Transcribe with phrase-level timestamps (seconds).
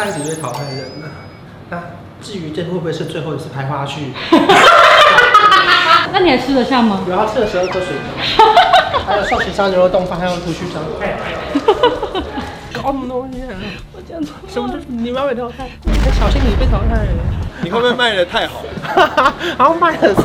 [0.00, 1.08] 下一集就会淘汰人了。
[1.68, 1.78] 那
[2.22, 3.98] 至于这会不会是最后一次拍花絮？
[6.10, 7.00] 那你还吃得下吗？
[7.06, 7.82] 有要吃的时候喝水
[9.06, 10.80] 还有寿喜烧、牛肉冻饭，还有土须烧。
[11.02, 11.18] 哎，
[12.72, 13.52] 搞什么东西啊？
[13.92, 14.68] 我这样做什么？
[14.72, 17.06] 就是你们要被淘汰，你小心你被淘汰。
[17.62, 18.62] 你会不会卖的太好？
[19.58, 20.22] 然后卖的是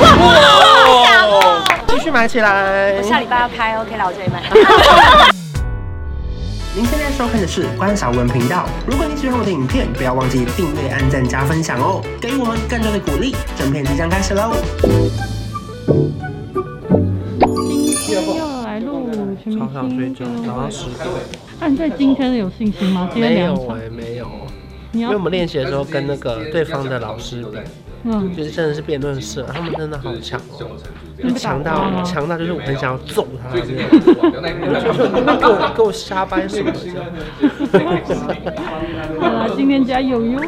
[0.00, 2.94] 哇，继续买起来。
[2.96, 4.42] 我下礼拜要开，OK 了，我这里买。
[6.72, 8.64] 您现在收看的是关少文频道。
[8.86, 13.34] 如果你喜欢我的影片，不要忘记订阅、按赞、加分享哦，给予我们更多的鼓励。
[13.56, 14.54] 整片即将开始喽！
[17.66, 21.08] 今天要来录全明星，超想睡觉，早上十点。
[21.58, 23.10] 那你对今天的有信心吗？
[23.12, 24.28] 今天没有哎，没有。
[24.92, 27.58] 因为我们练习的时候跟那个对方的老师比，
[28.04, 30.66] 嗯，就是真的是辩论社，他们真的好强哦。
[31.36, 33.82] 强到强到就是我很想要揍他，就是给
[35.46, 36.78] 我给我瞎掰什么的。
[39.20, 40.40] 好了，今天加油哟！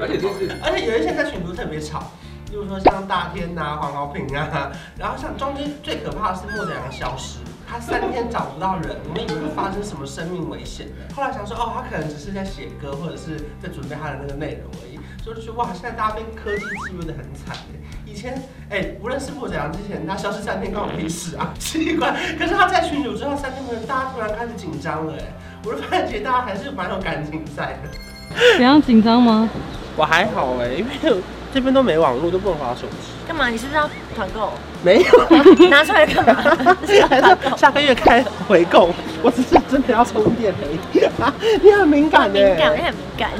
[0.00, 2.10] 而且就是，而且有一些在群组特别吵，
[2.50, 7.38] 比如说像大天呐、黄豪平啊，然后像中间最可怕的是莫子良消失，
[7.70, 17.56] 他三天找不到人，我们以为会发生什么生命危险，后来想说哦，他可能只是在写歌或者是在准备他的那个内容而已，所以就觉得哇，现在大家被科技欺负的很惨。
[18.04, 18.34] 以前
[18.68, 22.10] 哎、欸，无论是莫子良之前，他消失三天关我屁事啊， 奇怪。
[22.36, 25.32] 可是他在群组之后三天不能，大家突然开始紧张了哎，
[25.64, 28.36] 我就发现其实大家还是蛮有感情在的。
[28.56, 29.48] 怎样紧张吗？
[29.96, 33.08] 我还好哎，因为这边都没网络，都不能滑手机。
[33.26, 33.48] 干嘛？
[33.48, 34.52] 你是不是要团购？
[34.82, 35.04] 没有，
[35.68, 36.76] 拿出来干嘛？
[37.56, 38.88] 下个月开回购，
[39.22, 40.78] 我只是真的要充电而已。
[41.62, 43.30] 你很敏感的，敏感，你很敏感。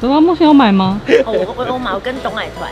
[0.00, 1.00] 怎么目前有买吗？
[1.24, 2.70] 哦，我我我买，我跟董奶团。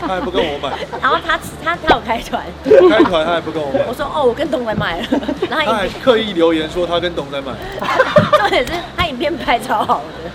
[0.00, 0.70] 他还不跟我买。
[1.00, 2.42] 然后他他他有开团。
[2.90, 3.80] 开团他还不跟我买。
[3.86, 5.06] 我说哦，我跟董仔买了。
[5.48, 7.52] 然后他还刻意留言说他跟董仔买。
[8.38, 10.30] 重点是他影片拍超好的。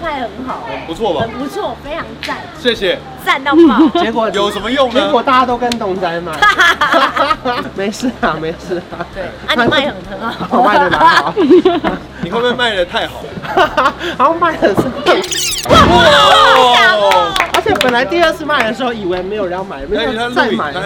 [0.00, 1.20] 拍很好，不错吧？
[1.22, 2.36] 很不错，非常赞。
[2.58, 3.88] 谢谢，赞到爆。
[4.02, 5.00] 结果 有什么用呢？
[5.00, 6.32] 结果大家都跟董仔买。
[7.76, 9.04] 没事啊，没事啊。
[9.14, 11.34] 对，啊，你卖很很好，我卖的蛮好。
[12.22, 13.22] 你会不会卖的太好？
[14.18, 14.82] 然后卖的是
[15.68, 17.34] 哇！
[17.52, 20.80] 而且本来第二次卖的时候，以为没有人要买，没有再买，太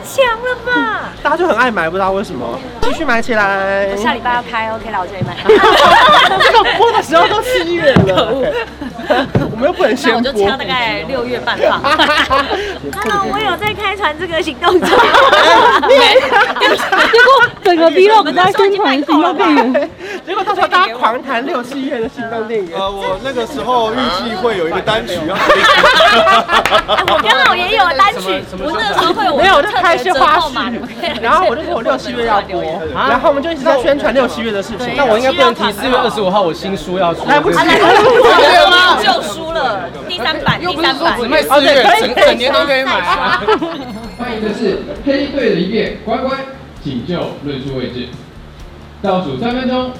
[0.00, 1.10] 强了吧？
[1.22, 2.58] 大家就很爱买，不知道为什么。
[2.82, 3.88] 继续买起来。
[3.90, 5.36] 我下礼拜要开，OK 了，我这里买。
[6.40, 8.32] 这个播的时候都七月了，
[9.52, 11.80] 我们又不能先我就掐大概六月半吧。
[13.04, 14.88] Hello，我有在开船这个行动中。
[14.88, 14.96] 结
[17.22, 19.74] 果整个 vlog 在宣传行动
[20.26, 22.72] 结果到时候大家狂谈六七月的行动电影。
[22.74, 25.36] 呃，我那个时候预计会有一个单曲要。
[27.06, 29.36] 我刚好也有单曲，我那个时候会有。
[29.36, 30.76] 没有，我就开一些花絮，
[31.22, 32.60] 然后我就说我六七月要播，
[32.92, 34.96] 然后我们就一直在宣传六七月的事情。
[34.96, 37.24] 那我应该不能提四月二十五号我新书要出。
[37.28, 41.16] 来不及了，就输了，第三版，第三版。
[41.16, 43.40] 只卖四月，整整年都可以买啊。
[44.18, 46.36] 欢迎的是黑队的一面，乖乖，
[46.82, 48.08] 请就论述位置。
[49.00, 49.92] 倒数三分钟，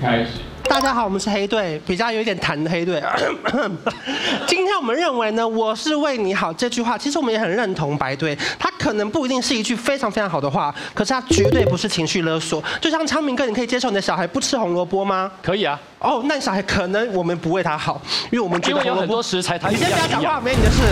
[0.00, 0.30] 开始。
[0.68, 3.00] 大家好，我们是黑队，比较有一点痰的黑队。
[4.48, 8.36] 今天我们认为呢，我是为你好这句话，其实我们也很认同白队。
[8.58, 12.62] 他可能不一定是一句非常非常好的话，可是他绝对不是情绪勒索。
[12.82, 15.30] 就像昌明哥，你可以接受你的小孩不吃红萝卜吗？
[15.42, 15.80] 可以啊。
[16.00, 17.98] 哦，那小孩可能我们不为他好，
[18.30, 20.82] 因为我们觉得红萝卜有很多食材，他你先不要讲话，没你的事。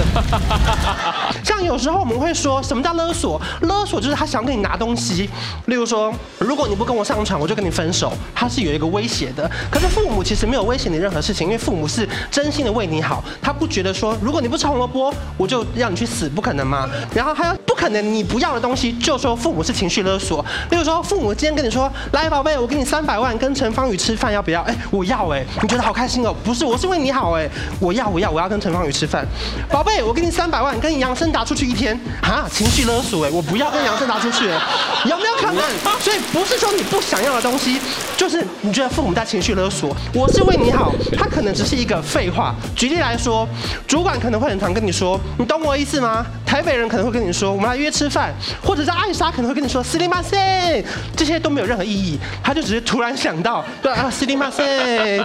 [1.44, 3.38] 像有时候我们会说什么叫勒索？
[3.60, 5.28] 勒索就是他想跟你拿东西，
[5.66, 8.10] 例如说，如果你不跟我上床，我就跟你分手。
[8.34, 9.50] 他是有一个威胁的。
[9.70, 16.88] 可是父母其实没有威胁你任何事情，因为父母是真心的为你好，他不觉得说，如果你不吃红萝卜，我就让你去死，不可能吗？
[17.14, 20.41] 然后还有不可能你不要的东西，就说父母是情绪勒索。
[20.70, 24.62] 例如说，父母今天跟你说，来宝贝，我给你三百万，跟陈芳宇吃饭，要不要？
[24.62, 26.32] 哎，我要哎，你觉得好开心哦？
[26.44, 27.50] 不是，我是为你好哎，
[27.81, 29.26] 我要我要我要跟陈芳宇吃饭。
[29.69, 34.44] 宝贝，我给你三百万，跟杨森达出去一天，哈，情绪勒索哎，我不要跟杨森达出去，
[35.10, 35.64] 有没有可能？
[35.99, 37.81] 所以不是说你不想要的东西，
[38.16, 39.93] 就是你觉得父母在情绪勒索。
[40.14, 42.55] 我是为你好，他可能只是一个废话。
[42.76, 43.44] 举例来说，
[43.88, 46.25] 主管可能会很常跟你说，你懂我意思吗？
[46.52, 48.31] 台北人可能会跟你说，我们来约吃饭，
[48.62, 50.84] 或者是艾莎可能会跟你说，斯里马塞，
[51.16, 52.19] 这些都没有任何意义。
[52.44, 55.19] 他就只是突然想到，对啊，斯里马塞，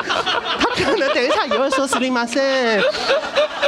[0.58, 2.82] 他可能等一下也会说斯里马塞。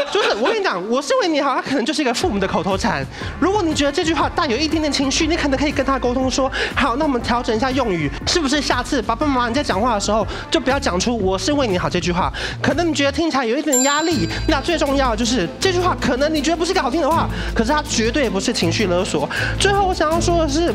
[0.09, 3.05] 就是我跟你讲，我是为你好，他可能就是一个父母的口头禅。
[3.41, 12.31] 如果你觉得这句话带有一点点情绪，你可能可以跟他沟通说，好，那我们调整一下用语，是不是下次爸爸妈妈你在讲话的时候就不要讲出“我是为你好”这句话？
[12.61, 19.29] 可能你觉得听起来有一点压力，那最重要就是这句话，可能你觉得不是个好听的话，可是他绝对不是情绪勒索。
[19.59, 20.73] 最后我想要说的是，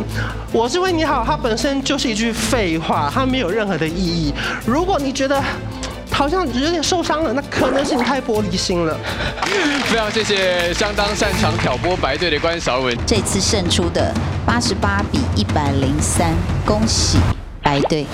[0.52, 4.32] 我是为你好，它本身就是一句废话，它没有任何的意义。
[4.66, 5.42] 如果你觉得，
[6.10, 8.96] 好像有点受伤了，那可能是你太玻璃心了。
[9.86, 12.96] 非常谢谢相当擅长挑拨白队的关韶文。
[13.06, 14.12] 这次胜出的
[14.46, 16.32] 八十八比一百零三，
[16.64, 17.18] 恭喜
[17.62, 18.06] 白队。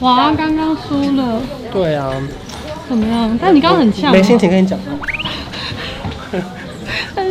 [0.00, 1.40] 哇，刚刚输了。
[1.72, 2.12] 对啊。
[2.88, 3.38] 怎么样？
[3.40, 4.10] 但你刚刚很呛。
[4.12, 4.78] 没心情跟你讲。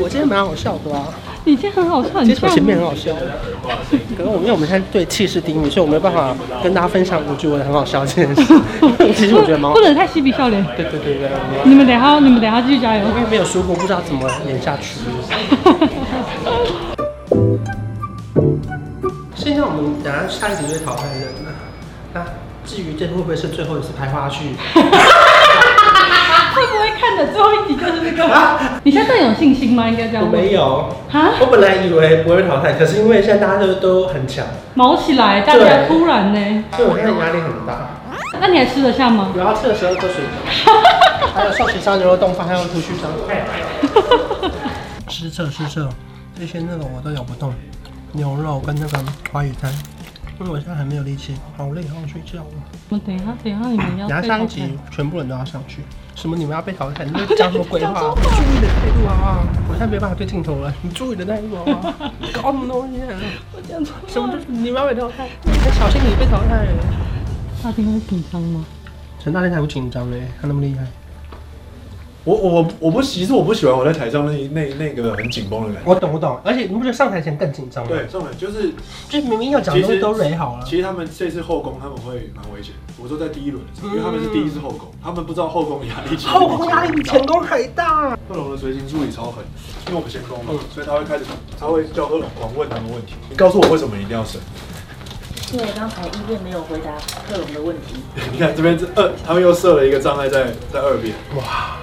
[0.02, 1.06] 我今天蛮好笑的啊。
[1.44, 3.12] 你今天很好笑，其实我前面很好笑，
[4.18, 8.42] 可能我因为我们现在对气势低迷，所以我没有办法跟大家分享我觉得很好笑这件事。
[9.16, 10.62] 其实我觉得蛮不能太嬉皮笑脸。
[10.76, 11.30] 对对对对。
[11.64, 13.08] 你们等下，你们等下继续加油。
[13.08, 15.00] 因为没有输过，不知道怎么演下去。
[19.34, 21.56] 现在我们等下下一集就会淘汰人了。
[22.14, 22.26] 那
[22.68, 24.52] 至于这会不会是最后一次拍花絮？
[26.54, 28.26] 会不会看的最后一集就是这个？
[28.26, 29.88] 啊、你现在更有信心吗？
[29.88, 30.26] 应该这样。
[30.26, 30.94] 我没有。
[31.10, 31.32] 哈？
[31.40, 38.02] 我本来以为不会被淘汰，可是因为现在大家都都很强，毛起来，大家突然呢，所以我现在压力很大。
[38.42, 39.32] 那你还吃得下吗？
[39.36, 40.16] 有要吃了十二颗水
[41.34, 43.08] 还有寿喜烧牛肉冻饭，还有土须烧。
[45.08, 45.88] 失策失策，
[46.38, 47.54] 这些那个我都咬不动，
[48.12, 48.98] 牛肉跟那个
[49.32, 49.70] 花椰菜。
[50.40, 52.46] 因为我现在还没有力气，好累，好想睡觉了。
[52.90, 54.08] 我等一下，等一下，你们要。
[54.10, 55.82] 等下上一集全部人都要上去。
[56.16, 56.36] 什么？
[56.38, 57.06] 你们要被淘汰？
[57.06, 58.14] 你在讲什么鬼话？
[58.16, 59.40] 注意你的态度啊？
[59.68, 62.14] 我现在没办法对镜头了，你注意你的态度 好不好？
[62.34, 63.00] 搞什么东西？
[63.56, 63.96] 我讲错。
[64.08, 64.34] 什么？
[64.48, 65.28] 你们要被淘汰？
[65.44, 66.68] 你小心你被淘汰。
[67.64, 68.64] 大天会紧张吗？
[69.20, 70.86] 陈大天才不紧张嘞，他那么厉害。
[72.28, 75.90] 我我我不其实我不喜欢我在台上那那那个很紧绷的感觉。
[75.90, 77.90] 我懂我懂，而且你不觉得上台前更紧张吗？
[77.90, 78.74] 对，上台就是
[79.08, 80.66] 就明明要讲的东西都垒好了。
[80.66, 82.74] 其实他们这次后宫他们会蛮危险。
[83.02, 86.18] 我说在第一轮，因为他们是第一次后宫，他们不知道后宫压力。
[86.18, 88.10] 后宫压力比前宫还大。
[88.28, 89.46] 贺龙的随行助理超狠，
[89.88, 91.24] 因为我们先攻嘛，所以他会开始
[91.58, 93.14] 他会叫贺龙狂问他们问题。
[93.30, 94.42] 你告诉我为什么一定要审？
[95.54, 96.92] 因为刚才医院没有回答
[97.32, 97.96] 贺龙的问题。
[98.34, 101.16] 你看这边这二，他们又设了一个障碍在在二边。
[101.38, 101.78] 哇。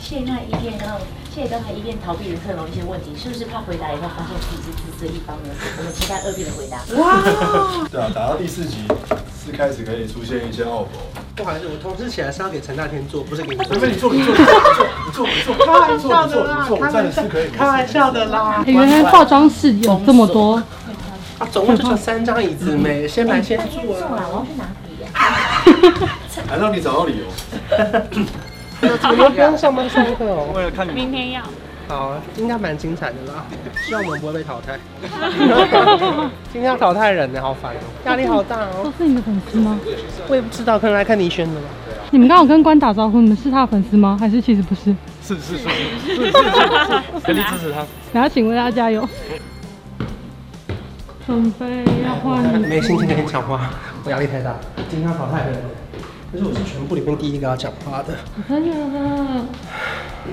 [0.00, 0.98] 谢谢那一遍，然后
[1.34, 5.50] 谢谢刚才一遍逃避了克隆一些问题，是不是怕回答以后发现自己是自私的一方呢？
[5.78, 6.78] 我们期待二遍的回答。
[7.00, 7.86] 哇！
[7.90, 8.86] 对啊，打到第四集
[9.44, 10.90] 是开始可以出现一些奥博。
[11.34, 13.74] 不好意思，我通知起来是要给陈大天做，不是给你做。
[13.74, 14.40] 除非你做，你做，你
[15.12, 17.22] 做，你做，你做，开玩笑的啦，开玩笑，
[17.56, 18.62] 开玩笑的啦。
[18.66, 20.62] 原来化妆室有这么多。
[21.38, 24.28] 啊，总共就剩三张椅子没，先来先坐啊。
[24.30, 24.92] 我要去拿笔。
[26.48, 27.24] 还让你找到理由。
[28.82, 30.48] 我们不用上班上课哦。
[30.56, 31.42] 为了看你，明天要。
[31.88, 33.44] 好，应该蛮精彩的啦。
[33.84, 34.78] 希望我们不会被淘汰。
[36.52, 38.84] 今天要淘汰人呢，好烦哦，压力好大哦。
[38.84, 39.78] 都是你的粉丝吗？
[40.28, 41.66] 我也不知道，可能来看倪轩的吧。
[42.10, 44.16] 你们刚好跟关打招呼，你们是他的粉丝吗？
[44.18, 44.94] 还是其实不是？
[45.22, 46.32] 是是是是是是是，
[47.24, 47.84] 全力支持他。
[48.12, 49.06] 然后请为他加油。
[51.26, 52.42] 准备要换。
[52.60, 53.70] 没心情跟你讲话，
[54.04, 54.54] 我压力太大。
[54.88, 55.56] 今天要淘汰人。
[56.32, 58.16] 可是我是全部里面第一个要讲话的。
[58.48, 58.72] 真的？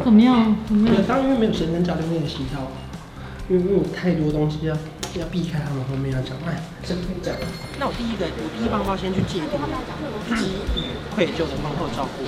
[0.02, 0.56] 怎么样？
[0.66, 1.04] 怎么样？
[1.06, 2.72] 当然因为没有时间教练练习到，
[3.50, 4.74] 因为因为太多东西要
[5.20, 6.38] 要避开他们后面要讲。
[6.48, 6.56] 哎，
[6.88, 7.36] 真可以讲。
[7.78, 9.60] 那我第一个，我第一棒要先去界定
[10.40, 12.24] 基于愧疚的婚后照顾，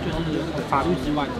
[0.00, 0.40] 就是
[0.70, 1.32] 法律之外的。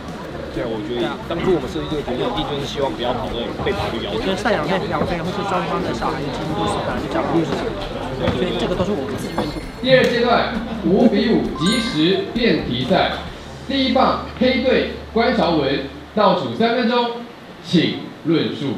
[0.52, 4.18] 对啊，我觉得当初我们设计这个题目，一定就是希望不要讨论被法律要求。
[4.18, 8.01] 我觉得赡养费、抚养费，或是双方的小孩的亲都是本来就讲律师讲的。
[8.30, 9.62] 所以这个都是我们自愿做。
[9.82, 13.12] 第二阶段五比五即时辩题赛，
[13.68, 15.80] 第一棒黑队关朝文，
[16.14, 17.10] 倒数三分钟，
[17.64, 18.74] 请论述。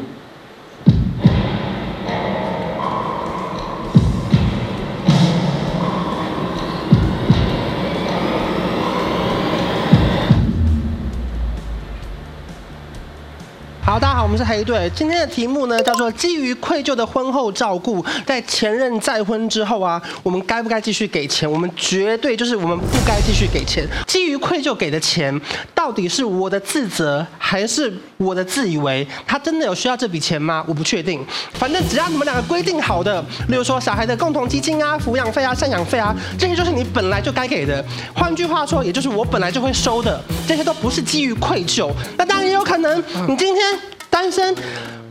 [13.87, 14.91] 好，大家好，我们是黑队。
[14.97, 21.49] 今天的题目呢，叫做基于愧疚的婚后照顾，在前任再婚之后啊，我们该不该继续给钱？
[21.49, 23.87] 我们绝对就是我们不该继续给钱。
[24.07, 25.39] 基于愧疚给的钱，
[25.75, 29.07] 到底是我的自责还是我的自以为？
[29.27, 30.65] 他真的有需要这笔钱吗？
[30.67, 31.25] 我不确定。
[31.55, 37.85] 反正只要你们两个规定好的，例如说小孩的共同基金啊、抚养费啊、赡养费啊，这些就是你本来就该给的。
[38.15, 41.91] 换句话说，也就是我本来就会收的，这些都不是基于愧疚。
[42.17, 43.79] 那当然也有可能，你今天。
[44.11, 44.55] 单身，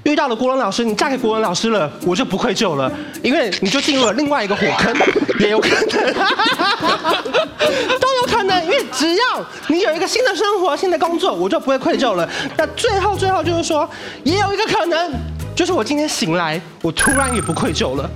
[0.03, 2.91] 遇到了国文老师，你嫁给国文老师了，我就不愧疚了，
[3.22, 4.93] 因为你就进入了另外一个火坑，
[5.39, 5.86] 也有可能，
[8.00, 9.24] 都有可能，因为只要
[9.67, 12.29] 你有一个新的生活、新的工作，我就不会愧疚了。
[12.57, 13.89] 那最后最后就是说，
[14.24, 15.12] 也有一个可能，
[15.55, 18.10] 就是我今天醒来，我突然也不愧疚了。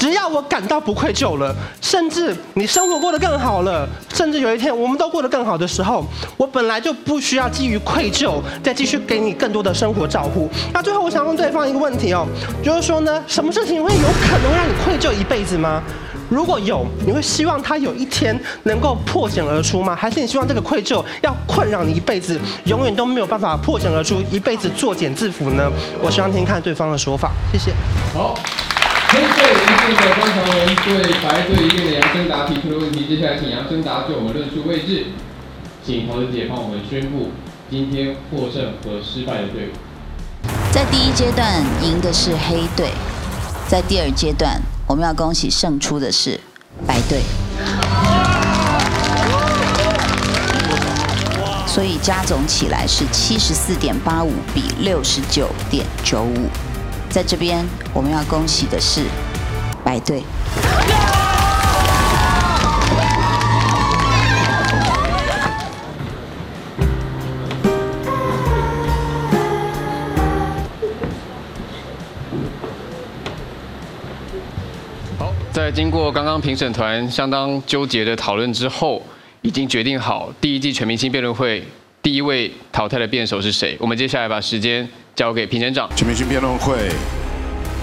[0.00, 6.02] 只要我感到不愧疚了，甚至你生活过得更好了，甚至有一天我们都过得更好的时候，
[6.38, 10.48] 我本来就不需要基于愧疚再继续给你更多的生活照顾。
[10.72, 12.26] 那最后我想问对方一个问题哦，
[12.64, 15.82] 就是说呢，什么事情会有可能让你愧疚一辈子吗？
[16.30, 19.94] 如果有，你会希望他有一天能够破茧而出吗？
[19.94, 25.70] 还是你希望这个愧疚要困扰你一辈子，永远都没有办法破茧而出，一辈子作茧自缚呢？
[26.00, 27.72] 我希望听看对方的说法，谢谢。
[28.14, 28.34] 好。
[29.12, 35.06] 黑队一线的关韶文对白队一线的杨升达提出了问题，接下来请杨升达就我们论述位置，
[35.84, 37.30] 请桃子姐帮我们宣布
[37.68, 39.70] 今天获胜和失败的队伍。
[40.70, 42.92] 在第一阶段赢的是黑队，
[43.66, 46.38] 在第二阶段我们要恭喜胜出的是
[46.86, 47.22] 白队，
[51.66, 56.48] 所以加总起来是七十四点八五比六十九点九五。
[57.10, 59.02] 在这边，我们要恭喜的是
[59.84, 60.22] 白队。
[75.18, 79.02] 好，在经过刚刚评审团相当纠结的讨论之后，
[79.42, 81.64] 已经决定好第一季全明星辩论会
[82.00, 83.76] 第一位淘汰的辩手是谁。
[83.80, 84.88] 我们接下来把时间。
[85.14, 85.88] 交给评审长。
[85.94, 86.90] 全明星辩论会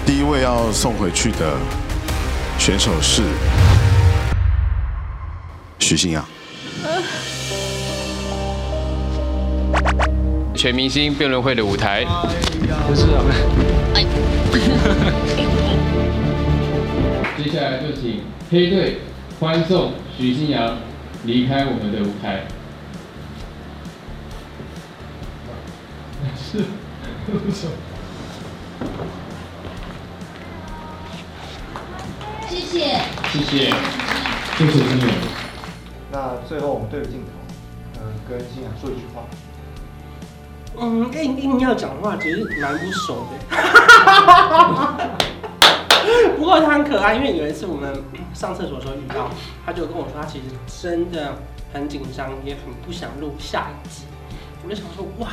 [0.04, 1.56] 第一位要送回去的
[2.58, 3.22] 选手是
[5.78, 6.24] 许信阳。
[10.54, 12.04] 全明星辩论会的舞台，
[12.88, 13.22] 不是啊。
[17.36, 18.98] 接下来就请黑队
[19.38, 20.76] 欢送许新阳
[21.24, 22.42] 离开我们的舞台。
[26.36, 26.64] 是。
[27.28, 27.36] 谢
[32.56, 32.58] 谢，
[33.28, 33.68] 谢谢，谢谢。
[34.56, 34.66] 金
[34.98, 35.10] 源。
[36.10, 37.32] 那最后我们对着镜头，
[38.00, 39.26] 嗯，跟信阳说一句话。
[40.78, 43.32] 嗯，跟你硬要讲话，其实蛮不熟的。
[46.38, 49.28] 不过他很可爱，因为有一次我们上厕所的时候遇到，
[49.66, 50.44] 他就跟我说，他其实
[50.80, 51.36] 真的
[51.74, 54.04] 很紧张，也很不想录下一集。
[54.64, 55.28] 我就想说，哇。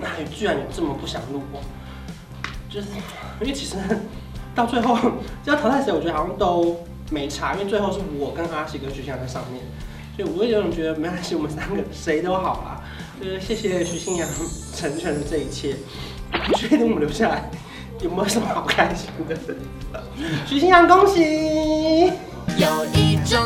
[0.00, 1.60] 那你居然有这么不想录我？
[2.68, 2.88] 就是
[3.40, 3.76] 因为其实
[4.54, 4.96] 到最后
[5.44, 9.62] 要淘汰谁，我觉得好像都没差，因为最后是我跟阿喜跟许信阳在上面，
[10.16, 12.82] 所以我也有种觉得没关系，我们三个谁都好啦。
[13.18, 14.28] 就是谢谢许信阳
[14.74, 15.76] 成全了这一切，
[16.46, 17.50] 不确定我们留下来
[18.02, 19.34] 有没有什么好开心的？
[20.46, 22.12] 许信阳恭喜！
[22.58, 23.40] 有一种